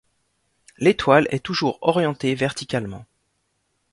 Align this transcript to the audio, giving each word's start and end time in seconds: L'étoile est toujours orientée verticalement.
L'étoile 0.79 1.27
est 1.29 1.45
toujours 1.45 1.77
orientée 1.83 2.33
verticalement. 2.33 3.05